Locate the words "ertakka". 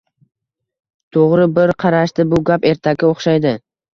2.73-3.13